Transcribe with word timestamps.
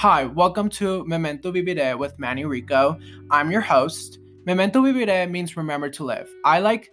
Hi, 0.00 0.26
welcome 0.26 0.68
to 0.72 1.06
Memento 1.06 1.50
Vivire 1.50 1.96
with 1.96 2.18
Manny 2.18 2.44
Riko. 2.44 3.00
I'm 3.30 3.50
your 3.50 3.62
host. 3.62 4.18
Memento 4.44 4.82
Vivire 4.82 5.30
means 5.30 5.56
remember 5.56 5.88
to 5.88 6.04
live. 6.04 6.28
I 6.44 6.58
like 6.58 6.90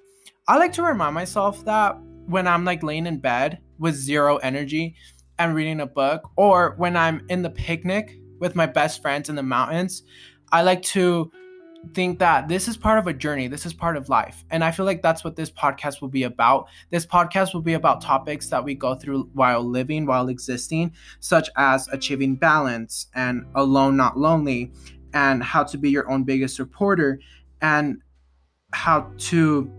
I 0.47 0.57
like 0.57 0.71
to 0.73 0.83
remind 0.83 1.13
myself 1.13 1.65
that 1.65 1.97
when 2.27 2.47
I'm 2.47 2.63
like 2.63 2.81
laying 2.81 3.05
in 3.05 3.19
bed 3.19 3.59
with 3.77 3.93
zero 3.93 4.37
energy 4.37 4.95
and 5.37 5.53
reading 5.53 5.81
a 5.81 5.85
book 5.85 6.31
or 6.37 6.75
when 6.77 6.95
I'm 6.95 7.25
in 7.27 7.41
the 7.41 7.49
picnic 7.49 8.17
with 8.39 8.55
my 8.55 8.67
best 8.67 9.01
friends 9.01 9.27
in 9.27 9.35
the 9.35 9.43
mountains, 9.43 10.03
I 10.53 10.61
like 10.61 10.81
to 10.83 11.29
think 11.93 12.19
that 12.19 12.47
this 12.47 12.67
is 12.67 12.77
part 12.77 12.97
of 12.97 13.07
a 13.07 13.13
journey. 13.13 13.47
This 13.47 13.65
is 13.65 13.73
part 13.73 13.97
of 13.97 14.09
life. 14.09 14.43
And 14.49 14.63
I 14.63 14.71
feel 14.71 14.85
like 14.85 15.01
that's 15.01 15.23
what 15.23 15.35
this 15.35 15.51
podcast 15.51 16.01
will 16.01 16.09
be 16.09 16.23
about. 16.23 16.67
This 16.89 17.05
podcast 17.05 17.53
will 17.53 17.61
be 17.61 17.73
about 17.73 18.01
topics 18.01 18.47
that 18.49 18.63
we 18.63 18.73
go 18.73 18.95
through 18.95 19.29
while 19.33 19.63
living, 19.63 20.05
while 20.05 20.29
existing, 20.29 20.93
such 21.19 21.49
as 21.57 21.87
achieving 21.89 22.35
balance 22.35 23.07
and 23.15 23.45
alone, 23.55 23.97
not 23.97 24.17
lonely, 24.17 24.71
and 25.13 25.43
how 25.43 25.63
to 25.63 25.77
be 25.77 25.89
your 25.89 26.09
own 26.09 26.23
biggest 26.23 26.55
supporter, 26.55 27.19
and 27.61 28.01
how 28.71 29.11
to 29.17 29.71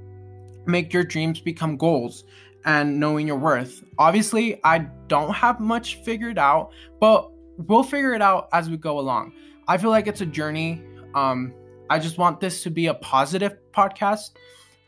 make 0.67 0.93
your 0.93 1.05
dreams 1.05 1.41
become 1.41 1.77
goals 1.77 2.25
and 2.65 2.99
knowing 2.99 3.27
your 3.27 3.37
worth. 3.37 3.83
Obviously, 3.99 4.61
I 4.65 4.79
don't 5.09 5.33
have 5.35 5.61
much 5.61 5.97
figured 6.03 6.39
out, 6.39 6.71
but 7.01 7.31
we'll 7.59 7.83
figure 7.83 8.15
it 8.15 8.23
out 8.23 8.49
as 8.53 8.71
we 8.71 8.77
go 8.77 8.99
along. 8.99 9.33
I 9.69 9.79
feel 9.79 9.91
like 9.91 10.07
it's 10.07 10.21
a 10.21 10.27
journey. 10.27 10.83
Um, 11.15 11.53
I 11.91 11.99
just 11.99 12.19
want 12.19 12.41
this 12.41 12.63
to 12.63 12.71
be 12.71 12.87
a 12.87 12.95
positive 12.95 13.59
podcast 13.73 14.31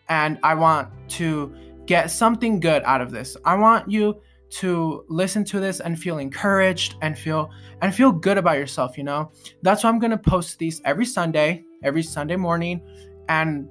and 0.08 0.38
I 0.42 0.54
want 0.54 0.88
to 1.10 1.54
get 1.86 2.10
something 2.10 2.60
good 2.60 2.82
out 2.84 3.00
of 3.00 3.10
this. 3.10 3.36
I 3.44 3.54
want 3.54 3.90
you 3.90 4.20
to 4.48 5.04
listen 5.08 5.44
to 5.44 5.60
this 5.60 5.80
and 5.80 5.98
feel 5.98 6.18
encouraged 6.18 6.94
and 7.02 7.18
feel 7.18 7.50
and 7.82 7.94
feel 7.94 8.12
good 8.12 8.38
about 8.38 8.58
yourself, 8.58 8.96
you 8.96 9.04
know? 9.04 9.30
That's 9.62 9.84
why 9.84 9.90
I'm 9.90 9.98
going 9.98 10.12
to 10.12 10.18
post 10.18 10.58
these 10.58 10.80
every 10.84 11.04
Sunday, 11.04 11.64
every 11.82 12.02
Sunday 12.02 12.36
morning 12.36 12.80
and 13.28 13.68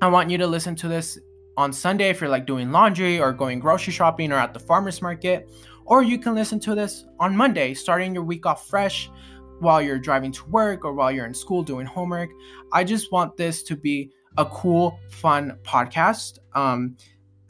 I 0.00 0.06
want 0.06 0.30
you 0.30 0.38
to 0.38 0.46
listen 0.46 0.76
to 0.76 0.88
this 0.88 1.18
on 1.56 1.72
Sunday 1.72 2.08
if 2.10 2.20
you're 2.20 2.30
like 2.30 2.46
doing 2.46 2.70
laundry 2.70 3.20
or 3.20 3.32
going 3.32 3.58
grocery 3.58 3.92
shopping 3.92 4.30
or 4.30 4.36
at 4.36 4.54
the 4.54 4.60
farmers 4.60 5.02
market, 5.02 5.50
or 5.86 6.02
you 6.02 6.18
can 6.18 6.34
listen 6.34 6.60
to 6.60 6.74
this 6.74 7.04
on 7.18 7.36
Monday, 7.36 7.74
starting 7.74 8.14
your 8.14 8.22
week 8.22 8.46
off 8.46 8.68
fresh 8.68 9.10
while 9.60 9.82
you're 9.82 9.98
driving 9.98 10.32
to 10.32 10.44
work 10.46 10.84
or 10.84 10.92
while 10.92 11.10
you're 11.10 11.26
in 11.26 11.34
school 11.34 11.62
doing 11.62 11.86
homework. 11.86 12.30
I 12.72 12.84
just 12.84 13.12
want 13.12 13.36
this 13.36 13.62
to 13.64 13.76
be 13.76 14.10
a 14.36 14.46
cool, 14.46 14.98
fun 15.10 15.58
podcast. 15.64 16.38
Um, 16.54 16.96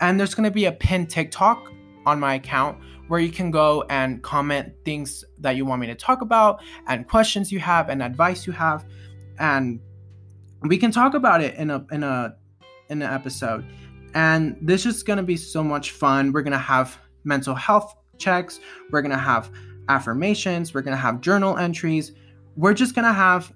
and 0.00 0.18
there's 0.18 0.34
going 0.34 0.44
to 0.44 0.50
be 0.50 0.66
a 0.66 0.72
pinned 0.72 1.10
TikTok 1.10 1.72
on 2.06 2.18
my 2.18 2.34
account 2.34 2.78
where 3.08 3.20
you 3.20 3.30
can 3.30 3.50
go 3.50 3.84
and 3.90 4.22
comment 4.22 4.72
things 4.84 5.24
that 5.38 5.56
you 5.56 5.64
want 5.64 5.80
me 5.80 5.86
to 5.86 5.94
talk 5.94 6.22
about 6.22 6.62
and 6.86 7.08
questions 7.08 7.50
you 7.50 7.58
have 7.58 7.88
and 7.88 8.02
advice 8.02 8.46
you 8.46 8.52
have 8.52 8.86
and 9.38 9.80
we 10.62 10.78
can 10.78 10.90
talk 10.90 11.14
about 11.14 11.42
it 11.42 11.54
in 11.56 11.70
a 11.70 11.84
in 11.90 12.02
a 12.02 12.34
in 12.88 13.02
an 13.02 13.12
episode 13.12 13.64
and 14.14 14.56
this 14.60 14.86
is 14.86 15.02
going 15.02 15.16
to 15.16 15.22
be 15.22 15.36
so 15.36 15.62
much 15.62 15.90
fun 15.90 16.32
we're 16.32 16.42
going 16.42 16.52
to 16.52 16.58
have 16.58 16.98
mental 17.24 17.54
health 17.54 17.94
checks 18.18 18.60
we're 18.90 19.02
going 19.02 19.10
to 19.10 19.18
have 19.18 19.50
affirmations, 19.89 20.75
we're 20.75 20.83
going 20.83 20.97
to 20.97 21.00
have 21.00 21.20
journal 21.20 21.56
entries. 21.56 22.12
We're 22.56 22.75
just 22.75 22.94
going 22.94 23.06
to 23.06 23.12
have 23.12 23.53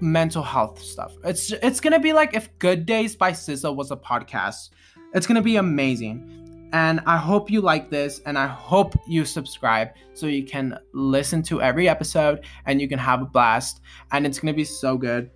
mental 0.00 0.42
health 0.42 0.80
stuff. 0.80 1.14
It's 1.24 1.52
it's 1.52 1.80
going 1.80 1.92
to 1.92 2.00
be 2.00 2.12
like 2.12 2.34
if 2.34 2.56
Good 2.58 2.86
Days 2.86 3.16
by 3.16 3.32
SZA 3.32 3.74
was 3.74 3.90
a 3.90 3.96
podcast. 3.96 4.70
It's 5.14 5.26
going 5.26 5.36
to 5.36 5.42
be 5.42 5.56
amazing. 5.56 6.68
And 6.72 7.00
I 7.06 7.16
hope 7.16 7.50
you 7.50 7.60
like 7.60 7.90
this 7.90 8.20
and 8.26 8.36
I 8.36 8.46
hope 8.46 8.94
you 9.06 9.24
subscribe 9.24 9.90
so 10.14 10.26
you 10.26 10.44
can 10.44 10.78
listen 10.92 11.42
to 11.44 11.62
every 11.62 11.88
episode 11.88 12.44
and 12.66 12.80
you 12.80 12.88
can 12.88 12.98
have 12.98 13.22
a 13.22 13.24
blast 13.24 13.80
and 14.12 14.26
it's 14.26 14.38
going 14.38 14.52
to 14.52 14.56
be 14.56 14.64
so 14.64 14.98
good. 14.98 15.30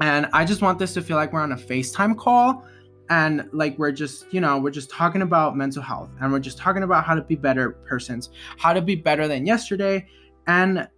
And 0.00 0.26
I 0.32 0.44
just 0.44 0.60
want 0.60 0.78
this 0.78 0.94
to 0.94 1.00
feel 1.00 1.16
like 1.16 1.32
we're 1.32 1.40
on 1.40 1.52
a 1.52 1.56
FaceTime 1.56 2.18
call 2.18 2.66
and 3.10 3.48
like 3.52 3.78
we're 3.78 3.92
just 3.92 4.32
you 4.32 4.40
know 4.40 4.58
we're 4.58 4.70
just 4.70 4.90
talking 4.90 5.22
about 5.22 5.56
mental 5.56 5.82
health 5.82 6.10
and 6.20 6.32
we're 6.32 6.38
just 6.38 6.58
talking 6.58 6.82
about 6.82 7.04
how 7.04 7.14
to 7.14 7.22
be 7.22 7.36
better 7.36 7.70
persons 7.70 8.30
how 8.58 8.72
to 8.72 8.80
be 8.80 8.94
better 8.94 9.28
than 9.28 9.46
yesterday. 9.46 10.06
And 10.46 10.88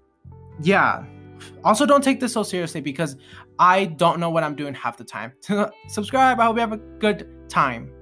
yeah. 0.61 1.05
Also 1.63 1.85
don't 1.85 2.03
take 2.03 2.21
this 2.21 2.33
so 2.33 2.43
seriously 2.43 2.81
because 2.81 3.17
i 3.59 3.85
don't 3.85 4.19
know 4.19 4.31
what 4.31 4.43
i'm 4.43 4.55
doing 4.55 4.73
half 4.73 4.97
the 4.97 5.05
time. 5.05 5.33
Subscribe. 5.89 6.41
I 6.41 6.45
hope 6.45 6.57
you 6.57 6.61
have 6.61 6.73
a 6.73 6.79
good 6.79 7.29
time 7.49 7.93